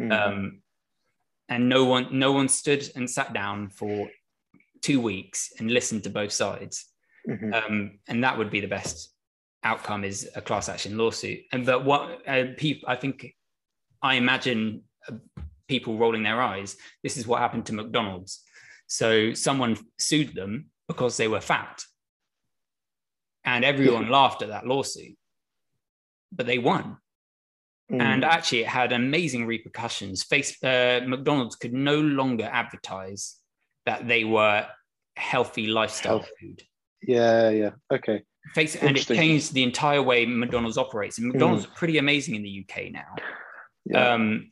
[0.00, 0.12] Mm.
[0.12, 0.62] um,
[1.48, 4.08] and no one no one stood and sat down for
[4.80, 6.86] two weeks and listened to both sides.
[7.28, 7.54] Mhm.
[7.54, 9.11] um, and that would be the best
[9.64, 13.34] outcome is a class action lawsuit and but what uh, people i think
[14.02, 15.14] i imagine uh,
[15.68, 18.42] people rolling their eyes this is what happened to mcdonald's
[18.86, 21.82] so someone sued them because they were fat
[23.44, 25.16] and everyone laughed at that lawsuit
[26.32, 26.96] but they won
[27.90, 28.00] Mm.
[28.00, 33.36] and actually it had amazing repercussions face uh, mcdonald's could no longer advertise
[33.84, 34.66] that they were
[35.16, 36.30] healthy lifestyle Health.
[36.40, 36.62] food
[37.02, 37.70] yeah, yeah.
[37.92, 38.22] Okay.
[38.54, 41.18] Face and it changed the entire way mcdonald's operates.
[41.18, 43.14] And mcdonald's are pretty amazing in the uk now.
[43.84, 44.14] Yeah.
[44.14, 44.50] um,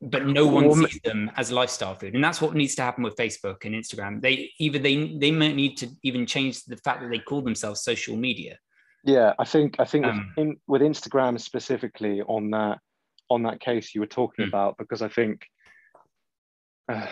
[0.00, 2.14] but no one Well, sees them as lifestyle food.
[2.14, 4.20] And that's what needs to happen with facebook and instagram.
[4.20, 7.82] They either they they might need to even change the fact that they call themselves
[7.82, 8.58] social media.
[9.04, 12.78] Yeah, I think I think with, Um, in, with Instagram specifically on that
[13.30, 14.48] on that case you were talking Mm.
[14.48, 15.46] about because I think
[16.88, 17.06] uh,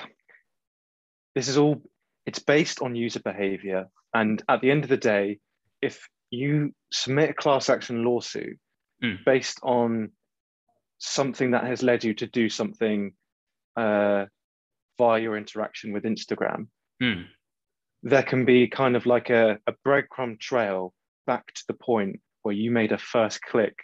[1.34, 1.82] this is all
[2.24, 3.88] it's based on user behavior.
[4.14, 5.38] And at the end of the day
[5.82, 8.58] if you submit a class action lawsuit
[9.02, 9.24] Mm.
[9.26, 10.10] based on
[10.98, 13.12] something that has led you to do something
[13.76, 14.24] uh,
[14.96, 16.68] via your interaction with Instagram
[17.00, 17.24] Hmm.
[18.02, 20.94] there can be kind of like a, a breadcrumb trail
[21.26, 23.74] back to the point where you made a first click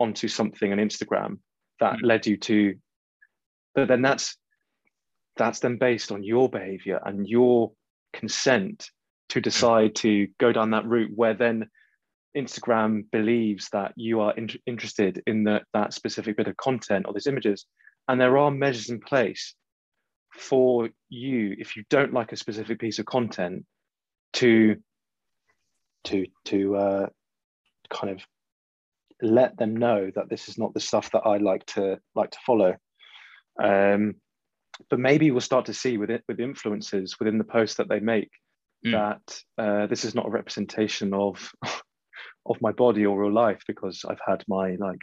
[0.00, 1.38] onto something on Instagram
[1.80, 2.02] that Mm.
[2.04, 2.76] led you to,
[3.74, 4.36] but then that's
[5.36, 7.72] that's then based on your behavior and your
[8.14, 8.90] consent
[9.32, 11.70] to decide to go down that route where then
[12.36, 17.14] Instagram believes that you are in- interested in the, that specific bit of content or
[17.14, 17.64] these images.
[18.08, 19.54] And there are measures in place
[20.34, 23.64] for you if you don't like a specific piece of content
[24.34, 24.76] to
[26.04, 27.06] to to uh,
[27.90, 28.22] kind of
[29.22, 32.38] let them know that this is not the stuff that I like to like to
[32.44, 32.76] follow.
[33.62, 34.16] Um,
[34.90, 38.00] but maybe we'll start to see with it with influencers within the posts that they
[38.00, 38.30] make
[38.84, 38.92] mm.
[38.92, 41.50] that uh, this is not a representation of
[42.46, 45.02] of my body or real life because I've had my like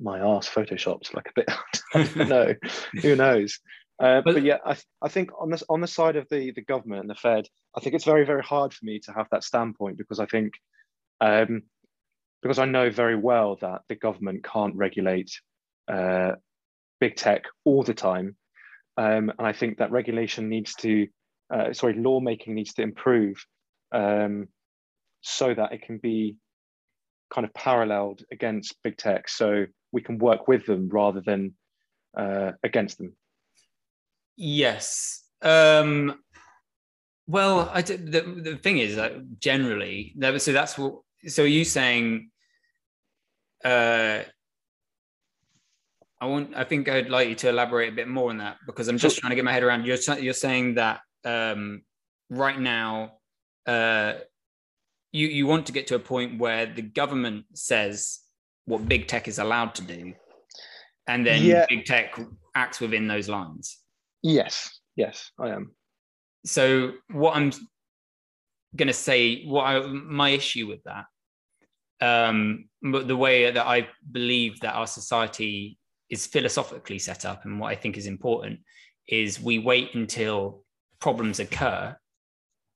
[0.00, 1.50] my ass photoshopped like a bit.
[1.94, 2.54] I don't know.
[3.02, 3.58] Who knows?
[4.00, 6.62] Uh, but, but, yeah, I, I think on this on the side of the the
[6.62, 7.46] government and the Fed,
[7.76, 10.54] I think it's very very hard for me to have that standpoint because I think
[11.20, 11.62] um,
[12.40, 15.30] because I know very well that the government can't regulate
[15.86, 16.32] uh,
[16.98, 18.36] big tech all the time,
[18.96, 21.06] um, and I think that regulation needs to
[21.50, 23.44] uh, sorry lawmaking needs to improve
[23.92, 24.48] um,
[25.20, 26.36] so that it can be
[27.32, 31.54] kind of paralleled against big tech, so we can work with them rather than
[32.16, 33.14] uh, against them.
[34.36, 35.22] Yes.
[35.42, 36.18] Um,
[37.26, 42.30] well, I, the, the thing is that generally, so that's what, so are you saying,
[43.64, 44.20] uh,
[46.20, 48.88] I want, I think I'd like you to elaborate a bit more on that because
[48.88, 51.82] I'm just trying to get my head around, you're, you're saying that um,
[52.28, 53.12] right now,
[53.66, 54.14] uh,
[55.12, 58.20] you, you want to get to a point where the government says
[58.66, 60.14] what big tech is allowed to do,
[61.06, 61.66] and then yeah.
[61.68, 62.18] big tech
[62.54, 63.78] acts within those lines.
[64.22, 65.74] Yes, yes, I am.
[66.44, 67.50] So what I'm
[68.76, 71.04] going to say, what I, my issue with that,
[72.00, 75.78] um, but the way that I believe that our society
[76.08, 78.60] is philosophically set up, and what I think is important,
[79.08, 80.64] is we wait until
[81.00, 81.96] problems occur,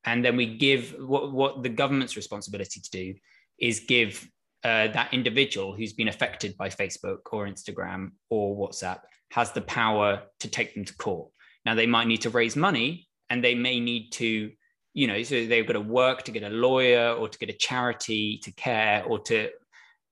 [0.05, 3.15] and then we give what what the government's responsibility to do
[3.59, 4.29] is give
[4.65, 10.23] uh, that individual who's been affected by Facebook or Instagram or WhatsApp has the power
[10.41, 11.31] to take them to court.
[11.67, 14.51] Now, they might need to raise money and they may need to,
[14.95, 17.59] you know, so they've got to work to get a lawyer or to get a
[17.59, 19.51] charity to care or to,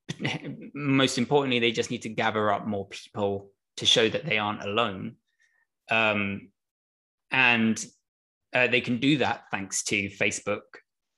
[0.75, 4.63] most importantly, they just need to gather up more people to show that they aren't
[4.63, 5.15] alone.
[5.89, 6.49] Um,
[7.31, 7.83] and
[8.53, 10.61] uh, they can do that thanks to Facebook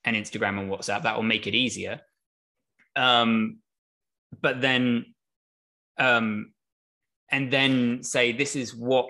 [0.03, 1.03] and Instagram and WhatsApp.
[1.03, 2.01] That will make it easier.
[2.95, 3.57] Um,
[4.41, 5.13] but then,
[5.97, 6.53] um,
[7.29, 9.07] and then say, this is what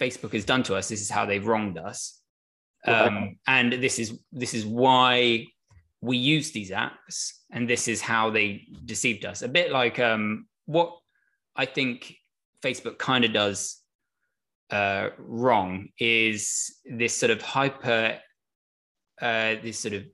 [0.00, 0.88] Facebook has done to us.
[0.88, 2.20] This is how they've wronged us,
[2.86, 5.44] um, and this is this is why
[6.00, 9.42] we use these apps, and this is how they deceived us.
[9.42, 10.96] A bit like um, what
[11.56, 12.14] I think
[12.62, 13.80] Facebook kind of does
[14.70, 18.18] uh, wrong is this sort of hyper,
[19.20, 20.04] uh, this sort of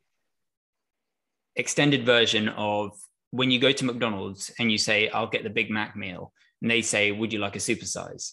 [1.57, 2.93] extended version of
[3.31, 6.71] when you go to McDonald's and you say, "I'll get the Big Mac meal," and
[6.71, 8.33] they say, "Would you like a supersize?"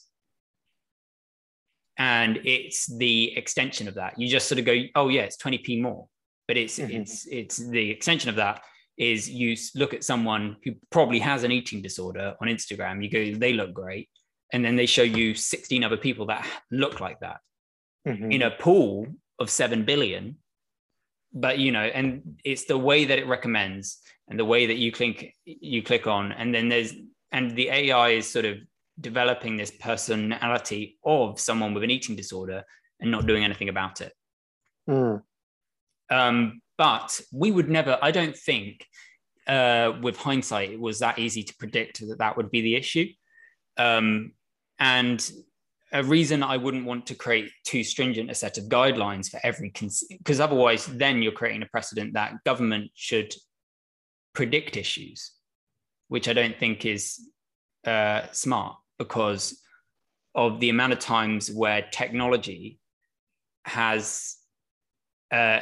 [2.01, 5.81] and it's the extension of that you just sort of go oh yeah it's 20p
[5.81, 6.07] more
[6.47, 7.01] but it's mm-hmm.
[7.01, 8.62] it's it's the extension of that
[8.97, 13.38] is you look at someone who probably has an eating disorder on instagram you go
[13.38, 14.10] they look great
[14.52, 17.40] and then they show you 16 other people that look like that
[18.08, 18.32] mm-hmm.
[18.32, 19.08] in a pool
[19.40, 20.38] of 7 billion
[21.34, 24.92] but you know and it's the way that it recommends and the way that you
[24.92, 26.94] click you click on and then there's
[27.32, 28.58] and the ai is sort of
[29.00, 32.64] developing this personality of someone with an eating disorder
[33.00, 34.14] and not doing anything about it.
[34.90, 35.24] Mm.
[36.10, 38.86] Um, but we would never, I don't think,
[39.48, 43.08] uh, with hindsight, it was that easy to predict that that would be the issue.
[43.78, 44.34] Um,
[44.82, 45.32] and
[45.94, 49.72] a reason I wouldn't want to create too stringent a set of guidelines for every,
[49.72, 53.34] because otherwise, then you're creating a precedent that government should
[54.34, 55.32] predict issues,
[56.08, 57.20] which I don't think is
[57.86, 59.62] uh, smart because
[60.34, 62.80] of the amount of times where technology
[63.65, 64.38] has
[65.32, 65.60] uh,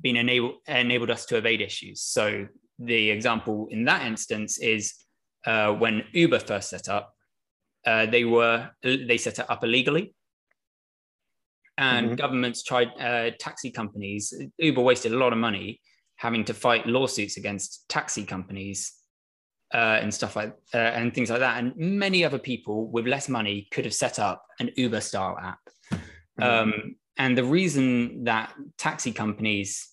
[0.00, 2.00] been enabled enabled us to evade issues.
[2.00, 4.94] So the example in that instance is
[5.46, 7.13] uh, when Uber first set up,
[7.86, 10.14] uh, they were they set it up illegally,
[11.76, 12.16] and mm-hmm.
[12.16, 14.32] governments tried uh, taxi companies.
[14.58, 15.80] Uber wasted a lot of money
[16.16, 18.94] having to fight lawsuits against taxi companies
[19.74, 21.58] uh, and stuff like uh, and things like that.
[21.58, 25.58] And many other people with less money could have set up an Uber style app.
[25.92, 26.42] Mm-hmm.
[26.42, 29.88] Um, and the reason that taxi companies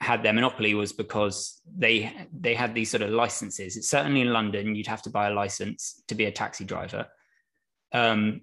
[0.00, 3.76] had their monopoly was because they they had these sort of licenses.
[3.76, 7.06] It's certainly in London, you'd have to buy a license to be a taxi driver,
[7.92, 8.42] um,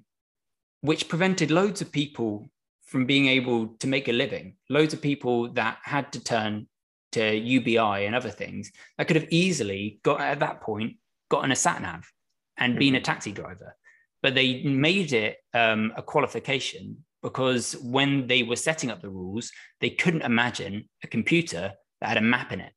[0.81, 2.49] which prevented loads of people
[2.85, 4.55] from being able to make a living.
[4.69, 6.67] Loads of people that had to turn
[7.13, 10.97] to UBI and other things, that could have easily got at that point
[11.29, 12.09] gotten a sat nav
[12.57, 12.79] and mm-hmm.
[12.79, 13.75] been a taxi driver.
[14.23, 19.51] but they made it um, a qualification because when they were setting up the rules,
[19.79, 22.73] they couldn't imagine a computer that had a map in it.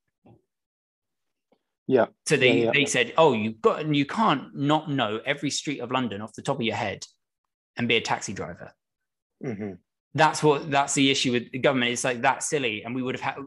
[1.91, 2.07] Yeah.
[2.25, 2.71] So they, Yeah, yeah.
[2.73, 6.43] they said, oh, you've got, you can't not know every street of London off the
[6.43, 7.05] top of your head
[7.77, 8.71] and be a taxi driver.
[9.45, 9.79] Mhm.
[10.15, 11.91] That's what, that's the issue with the government.
[11.91, 12.85] It's like that silly.
[12.85, 13.45] And we would have had,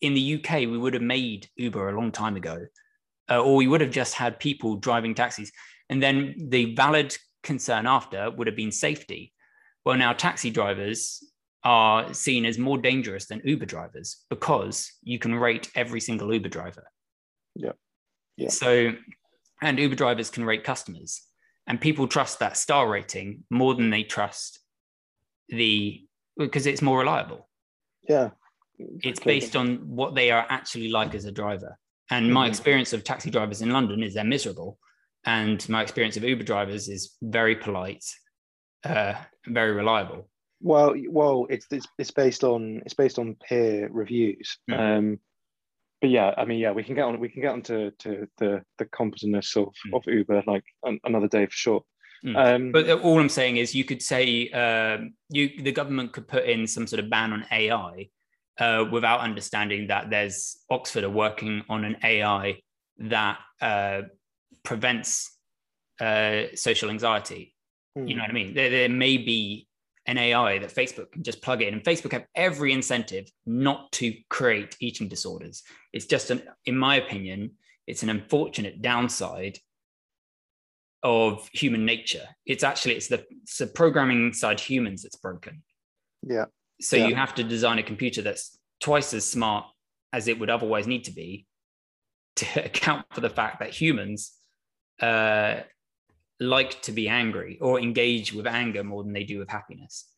[0.00, 2.66] in the UK, we would have made Uber a long time ago,
[3.30, 5.52] uh, or we would have just had people driving taxis.
[5.88, 9.32] And then the valid concern after would have been safety.
[9.84, 11.22] Well, now taxi drivers
[11.62, 16.48] are seen as more dangerous than Uber drivers because you can rate every single Uber
[16.48, 16.90] driver.
[17.54, 17.72] Yeah.
[18.36, 18.48] Yeah.
[18.48, 18.92] So,
[19.62, 21.22] and Uber drivers can rate customers,
[21.66, 24.60] and people trust that star rating more than they trust
[25.48, 26.04] the
[26.36, 27.48] because it's more reliable.
[28.08, 28.30] Yeah.
[28.78, 31.78] It's based on what they are actually like as a driver.
[32.10, 32.50] And my Mhm.
[32.50, 34.78] experience of taxi drivers in London is they're miserable,
[35.24, 38.04] and my experience of Uber drivers is very polite,
[38.84, 39.14] uh,
[39.46, 40.28] very reliable.
[40.60, 44.58] Well, well, it's, it's it's based on it's based on peer reviews.
[44.70, 44.78] Mm.
[44.78, 45.20] Um,
[46.04, 48.62] but yeah, I mean, yeah, we can get on we can get onto to the
[48.76, 49.96] the competentness of Mm.
[49.96, 51.82] of Uber like an, another day for sure.
[52.22, 52.36] Mm.
[52.36, 56.44] Um, But all I'm saying is, you could say um, you the government could put
[56.44, 58.10] in some sort of ban on AI
[58.60, 62.60] uh, without understanding that there's Oxford are working on an AI
[62.98, 64.02] that uh,
[64.62, 65.38] prevents
[66.02, 67.54] uh, social anxiety.
[67.96, 68.52] hmm, You know what I mean?
[68.52, 69.68] There, there may be
[70.06, 74.14] an AI that Facebook can just plug in, and Facebook have every incentive not to
[74.28, 75.62] create eating disorders.
[75.92, 77.52] It's just, an, in my opinion,
[77.86, 79.58] it's an unfortunate downside
[81.02, 82.26] of human nature.
[82.46, 85.62] It's actually it's the it's the programming side humans that's broken.
[86.22, 86.46] yeah,
[86.80, 87.08] So Yeah.
[87.08, 89.66] you have to design a computer that's twice as smart
[90.14, 91.46] as it would otherwise need to be
[92.36, 94.32] to account for the fact that humans
[95.02, 95.60] uh,
[96.44, 100.08] like to be angry or engage with anger more than they do with happiness.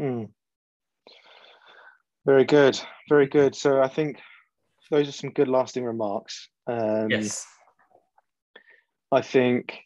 [0.00, 0.28] mm.
[2.26, 2.78] very good,
[3.08, 3.54] very good.
[3.54, 4.18] So I think
[4.90, 6.48] those are some good lasting remarks.
[6.66, 7.46] Um, yes.
[9.12, 9.78] I think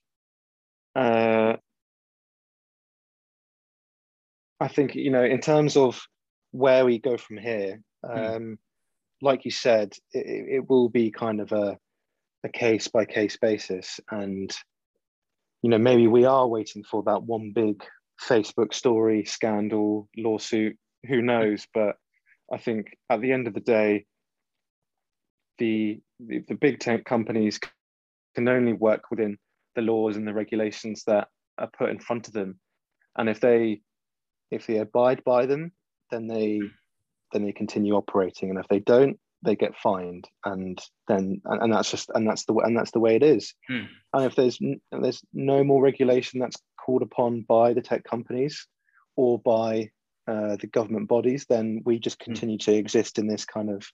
[0.97, 1.55] uh,
[4.61, 6.01] I think you know in terms of
[6.53, 8.59] where we go from here, um,
[9.21, 11.79] like you said, it, it will be kind of a
[12.45, 14.51] a case by case basis, and
[15.63, 17.83] you know maybe we are waiting for that one big
[18.21, 20.77] Facebook story, scandal, lawsuit.
[21.09, 21.67] Who knows?
[21.73, 21.97] But
[22.53, 24.07] I think at the end of the day,
[25.59, 27.61] the the, the big tech companies
[28.35, 29.39] can only work within
[29.75, 31.29] the laws and the regulations that
[31.59, 32.59] are put in front of them
[33.17, 33.81] and if they
[34.51, 35.73] if they abide by them
[36.11, 36.61] then they
[37.33, 41.73] then they continue operating and if they don't they get fined and then and, and
[41.73, 43.85] that's just and that's the and that's the way it is Hmm.
[44.15, 44.59] and if there's
[44.91, 48.67] there's no more regulation that's called upon by the tech companies
[49.17, 49.91] or by
[50.27, 53.87] uh, the government bodies then we just continue to exist in this kind of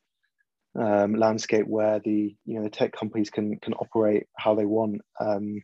[0.76, 5.00] um, landscape where the you know the tech companies can can operate how they want
[5.20, 5.62] um,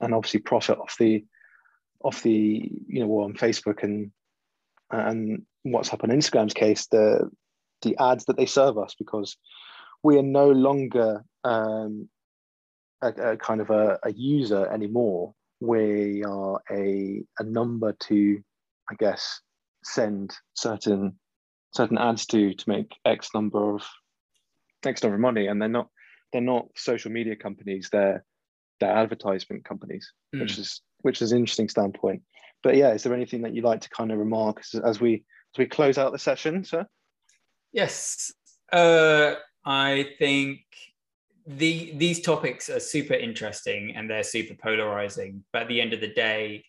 [0.00, 1.24] and obviously profit off the
[2.02, 4.10] off the you know well, on Facebook and
[4.90, 7.30] and WhatsApp on Instagram's case the
[7.82, 9.36] the ads that they serve us because
[10.02, 12.08] we are no longer um,
[13.02, 15.34] a, a kind of a, a user anymore.
[15.60, 18.42] We are a a number to
[18.90, 19.40] I guess
[19.84, 21.18] send certain
[21.74, 23.82] certain ads to to make X number of
[24.84, 25.88] X number of money, and they're not
[26.32, 27.88] they're not social media companies.
[27.92, 28.24] They're
[28.80, 32.22] they're advertisement companies, which is which is an interesting standpoint.
[32.62, 35.24] But yeah, is there anything that you'd like to kind of remark as, as we
[35.54, 36.86] as we close out the session, sir?
[37.72, 38.32] Yes.
[38.72, 40.60] Uh, I think
[41.46, 45.44] the these topics are super interesting and they're super polarizing.
[45.52, 46.64] But at the end of the day,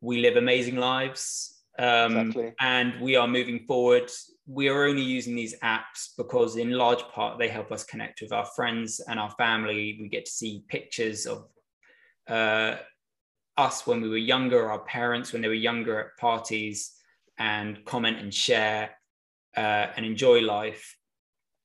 [0.00, 1.62] we live amazing lives.
[1.78, 2.54] Um, Exactly.
[2.60, 4.10] And we are moving forward.
[4.46, 8.32] We are only using these apps because, in large part, they help us connect with
[8.32, 9.98] our friends and our family.
[10.00, 11.48] We get to see pictures of
[12.28, 12.76] uh,
[13.56, 16.92] us when we were younger, our parents when they were younger at parties,
[17.38, 18.90] and comment and share
[19.56, 20.96] uh, and enjoy life.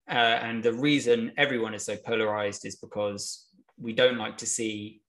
[0.10, 0.14] Uh,
[0.48, 3.46] and the reason everyone is so polarized is because
[3.78, 5.02] we don't like to see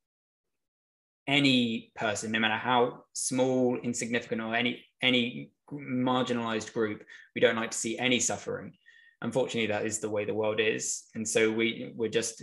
[1.27, 7.05] any person, no matter how small, insignificant, or any any marginalized group,
[7.35, 8.73] we don't like to see any suffering.
[9.23, 12.43] Unfortunately, that is the way the world is, and so we we're just.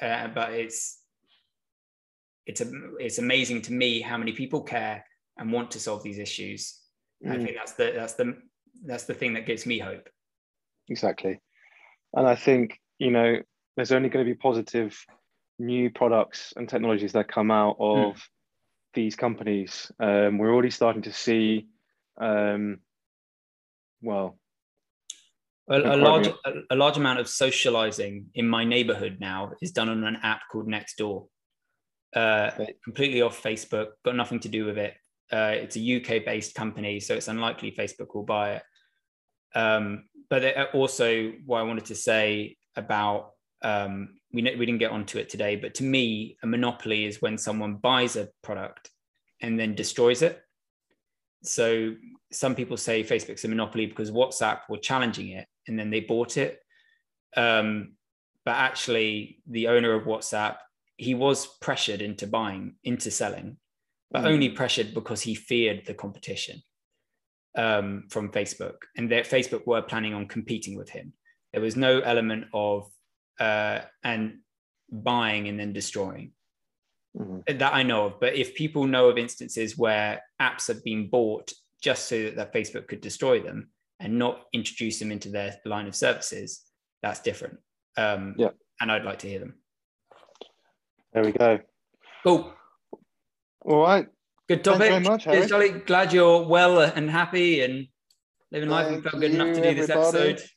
[0.00, 1.00] Uh, but it's
[2.46, 5.04] it's a, it's amazing to me how many people care
[5.38, 6.80] and want to solve these issues.
[7.24, 7.42] I Mm.
[7.44, 8.36] think that's the that's the
[8.84, 10.08] that's the thing that gives me hope.
[10.88, 11.40] Exactly.
[12.14, 13.36] And I think, you know,
[13.76, 14.98] there's only going to be positive
[15.58, 18.20] new products and technologies that come out of
[18.94, 19.90] these companies.
[20.00, 21.66] Um, we're already starting to see,
[22.20, 22.78] um,
[24.00, 24.38] well,
[25.70, 29.90] a, a large a, a large amount of socializing in my neighborhood now is done
[29.90, 31.26] on an app called Nextdoor.
[32.16, 32.50] Uh,
[32.82, 34.94] completely off Facebook, got nothing to do with it.
[35.30, 38.62] Uh, it's a UK based company, so it's unlikely Facebook will buy it.
[39.54, 44.92] Um, but it- also, what I wanted to say about um, we we didn't get
[44.92, 48.90] onto it today, but to me, a monopoly is when someone buys a product
[49.40, 50.40] and then destroys it.
[51.42, 51.94] So
[52.32, 56.36] some people say Facebook's a monopoly because WhatsApp were challenging it and then they bought
[56.36, 56.60] it.
[57.36, 57.94] Um,
[58.44, 60.56] but actually, the owner of WhatsApp,
[60.96, 63.56] he was pressured into buying, into selling,
[64.10, 64.26] but Mm.
[64.32, 66.62] only pressured because he feared the competition
[67.56, 68.76] um, from Facebook.
[68.96, 71.12] And that Facebook were planning on competing with him.
[71.52, 72.88] There was no element of
[73.40, 74.40] uh, and
[74.90, 76.32] buying and then destroying
[77.16, 77.58] mhm.
[77.58, 78.20] that I know of.
[78.20, 81.52] But if people know of instances where apps have been bought
[81.82, 85.86] just so that, that Facebook could destroy them and not introduce them into their line
[85.86, 86.62] of services,
[87.02, 87.58] that's different.
[87.96, 88.50] Um, Yeah.
[88.80, 89.54] And I'd like to hear them.
[91.12, 91.58] there we go.
[92.22, 92.54] Cool.
[93.62, 94.06] All right.
[94.48, 94.88] Good topic.
[94.88, 95.68] Thanks very much, Cheers, Harry.
[95.70, 95.84] Charlie.
[95.84, 97.88] Glad you're well and happy and
[98.50, 100.30] living life and Thank felt good enough to do this everybody.
[100.30, 100.48] episode.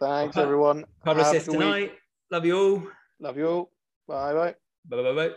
[0.00, 0.84] Thanks, everyone.
[1.04, 1.92] Publish Have a this good week.
[2.30, 2.82] Love you all.
[3.20, 3.72] Love you all.
[4.06, 4.32] Bye.
[4.34, 4.54] Bye
[4.88, 5.28] bye bye.
[5.28, 5.34] bye.